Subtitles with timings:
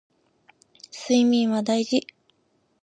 [0.89, 2.07] 睡眠は大事